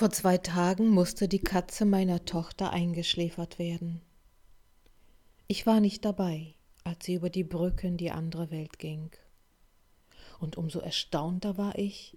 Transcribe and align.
Vor 0.00 0.08
zwei 0.08 0.38
Tagen 0.38 0.88
musste 0.88 1.28
die 1.28 1.42
Katze 1.42 1.84
meiner 1.84 2.24
Tochter 2.24 2.70
eingeschläfert 2.70 3.58
werden. 3.58 4.00
Ich 5.46 5.66
war 5.66 5.78
nicht 5.80 6.06
dabei, 6.06 6.54
als 6.84 7.04
sie 7.04 7.16
über 7.16 7.28
die 7.28 7.44
Brücke 7.44 7.86
in 7.86 7.98
die 7.98 8.10
andere 8.10 8.50
Welt 8.50 8.78
ging. 8.78 9.10
Und 10.38 10.56
umso 10.56 10.78
erstaunter 10.78 11.58
war 11.58 11.78
ich, 11.78 12.16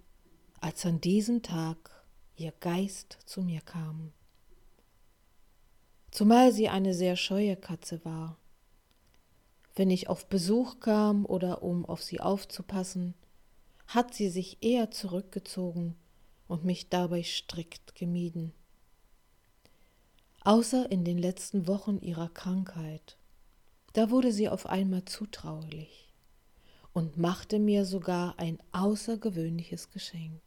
als 0.62 0.86
an 0.86 1.02
diesem 1.02 1.42
Tag 1.42 2.02
ihr 2.36 2.54
Geist 2.58 3.18
zu 3.26 3.42
mir 3.42 3.60
kam. 3.60 4.14
Zumal 6.10 6.52
sie 6.52 6.70
eine 6.70 6.94
sehr 6.94 7.16
scheue 7.16 7.54
Katze 7.54 8.02
war. 8.02 8.38
Wenn 9.74 9.90
ich 9.90 10.08
auf 10.08 10.26
Besuch 10.30 10.80
kam 10.80 11.26
oder 11.26 11.62
um 11.62 11.84
auf 11.84 12.02
sie 12.02 12.18
aufzupassen, 12.18 13.12
hat 13.86 14.14
sie 14.14 14.30
sich 14.30 14.56
eher 14.62 14.90
zurückgezogen 14.90 15.96
und 16.48 16.64
mich 16.64 16.88
dabei 16.88 17.22
strikt 17.22 17.94
gemieden. 17.94 18.52
Außer 20.40 20.90
in 20.90 21.04
den 21.04 21.18
letzten 21.18 21.66
Wochen 21.66 21.98
ihrer 22.00 22.28
Krankheit, 22.28 23.16
da 23.94 24.10
wurde 24.10 24.32
sie 24.32 24.48
auf 24.48 24.66
einmal 24.66 25.04
zutraulich 25.04 26.12
und 26.92 27.16
machte 27.16 27.58
mir 27.58 27.84
sogar 27.84 28.38
ein 28.38 28.58
außergewöhnliches 28.72 29.90
Geschenk. 29.90 30.42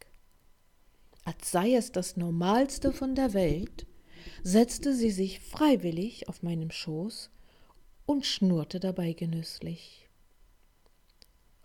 Als 1.25 1.51
sei 1.51 1.73
es 1.73 1.91
das 1.91 2.15
Normalste 2.15 2.93
von 2.93 3.15
der 3.15 3.33
Welt, 3.33 3.87
setzte 4.43 4.93
sie 4.93 5.11
sich 5.11 5.39
freiwillig 5.39 6.29
auf 6.29 6.43
meinem 6.43 6.71
Schoß 6.71 7.31
und 8.05 8.25
schnurrte 8.25 8.79
dabei 8.79 9.13
genüsslich. 9.13 10.07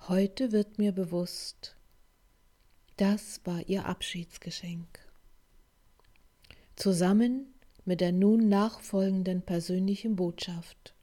Heute 0.09 0.51
wird 0.51 0.79
mir 0.79 0.91
bewusst, 0.91 1.77
das 3.03 3.41
war 3.43 3.69
ihr 3.69 3.87
Abschiedsgeschenk. 3.87 4.87
Zusammen 6.77 7.53
mit 7.85 8.01
der 8.01 8.13
nun 8.13 8.49
nachfolgenden 8.49 9.43
persönlichen 9.43 10.15
Botschaft, 10.15 10.95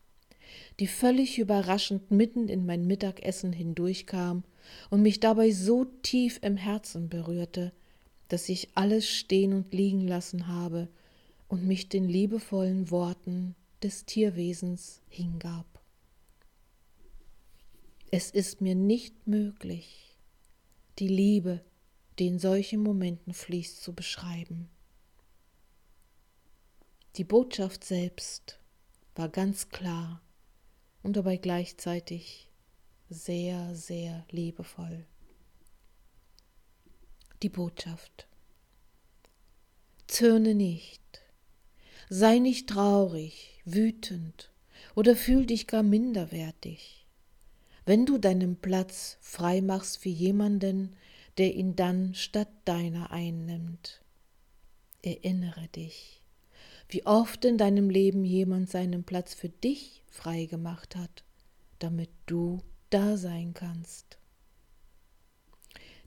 die 0.80 0.88
völlig 0.88 1.40
überraschend 1.40 2.10
mitten 2.10 2.48
in 2.48 2.66
mein 2.66 2.88
Mittagessen 2.88 3.52
hindurchkam 3.52 4.46
und 4.90 5.02
mich 5.02 5.20
dabei 5.20 5.52
so 5.52 5.84
tief 5.84 6.40
im 6.42 6.56
Herzen 6.56 7.10
berührte, 7.10 7.74
dass 8.30 8.48
ich 8.48 8.70
alles 8.76 9.06
stehen 9.06 9.52
und 9.52 9.74
liegen 9.74 10.08
lassen 10.08 10.48
habe 10.48 10.88
und 11.50 11.68
mich 11.68 11.90
den 11.90 12.08
liebevollen 12.08 12.92
Worten 12.92 13.56
des 13.84 14.06
Tierwesens 14.06 15.02
hingab. 15.10 15.66
Es 18.10 18.32
ist 18.32 18.62
mir 18.62 18.76
nicht 18.76 19.28
möglich, 19.28 20.16
die 20.98 21.10
Liebe, 21.10 21.60
die 22.20 22.28
in 22.28 22.40
solchen 22.40 22.84
Momenten 22.84 23.34
fließt, 23.34 23.82
zu 23.82 23.94
beschreiben. 23.94 24.70
Die 27.16 27.24
Botschaft 27.24 27.84
selbst 27.84 28.60
war 29.16 29.30
ganz 29.30 29.70
klar 29.70 30.22
und 31.02 31.16
dabei 31.16 31.38
gleichzeitig 31.38 32.52
sehr, 33.10 33.74
sehr 33.74 34.26
liebevoll. 34.30 35.06
Die 37.42 37.50
Botschaft. 37.50 38.28
Zürne 40.08 40.56
nicht, 40.56 41.22
sei 42.10 42.40
nicht 42.40 42.68
traurig, 42.68 43.62
wütend 43.66 44.52
oder 44.96 45.16
fühl 45.16 45.46
dich 45.46 45.68
gar 45.68 45.84
minderwertig. 45.84 47.08
Wenn 47.86 48.06
du 48.06 48.18
deinen 48.18 48.58
Platz 48.58 49.18
frei 49.22 49.62
machst 49.62 50.00
für 50.00 50.10
jemanden, 50.10 50.96
der 51.40 51.56
ihn 51.56 51.78
dann 51.78 52.14
statt 52.14 52.50
deiner 52.66 53.12
einnimmt. 53.12 54.02
Erinnere 55.02 55.70
dich, 55.70 56.22
wie 56.90 57.06
oft 57.06 57.46
in 57.46 57.58
deinem 57.58 57.90
Leben 57.90 58.26
jemand 58.26 58.70
seinen 58.70 59.06
Platz 59.06 59.34
für 59.34 59.48
dich 59.48 60.04
frei 60.08 60.46
gemacht 60.46 60.98
hat, 60.98 61.24
damit 61.80 62.10
du 62.26 62.60
da 62.90 63.16
sein 63.16 63.54
kannst. 63.54 64.18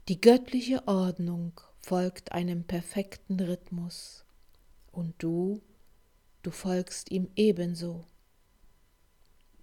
Die 0.07 0.21
göttliche 0.21 0.87
Ordnung 0.87 1.59
folgt 1.79 2.31
einem 2.31 2.65
perfekten 2.65 3.39
Rhythmus 3.39 4.25
und 4.91 5.15
du, 5.17 5.63
du 6.43 6.51
folgst 6.51 7.09
ihm 7.09 7.27
ebenso. 7.35 8.05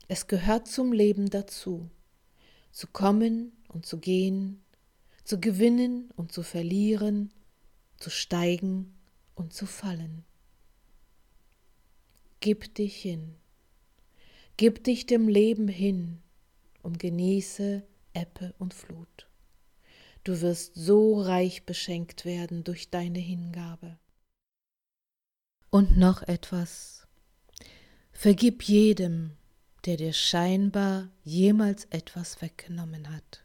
Es 0.08 0.26
gehört 0.26 0.66
zum 0.66 0.92
Leben 0.92 1.30
dazu, 1.30 1.88
zu 2.72 2.88
kommen 2.88 3.52
und 3.68 3.86
zu 3.86 3.98
gehen, 3.98 4.64
zu 5.30 5.38
gewinnen 5.38 6.10
und 6.16 6.32
zu 6.32 6.42
verlieren, 6.42 7.32
zu 7.98 8.10
steigen 8.10 8.98
und 9.36 9.52
zu 9.54 9.64
fallen. 9.64 10.24
Gib 12.40 12.74
dich 12.74 12.96
hin, 12.96 13.36
gib 14.56 14.82
dich 14.82 15.06
dem 15.06 15.28
Leben 15.28 15.68
hin 15.68 16.18
und 16.82 16.98
genieße 16.98 17.84
Ebbe 18.12 18.56
und 18.58 18.74
Flut. 18.74 19.28
Du 20.24 20.40
wirst 20.40 20.74
so 20.74 21.22
reich 21.22 21.64
beschenkt 21.64 22.24
werden 22.24 22.64
durch 22.64 22.90
deine 22.90 23.20
Hingabe. 23.20 24.00
Und 25.70 25.96
noch 25.96 26.22
etwas. 26.22 27.06
Vergib 28.10 28.64
jedem, 28.64 29.36
der 29.84 29.96
dir 29.96 30.12
scheinbar 30.12 31.08
jemals 31.22 31.84
etwas 31.90 32.42
weggenommen 32.42 33.14
hat. 33.14 33.44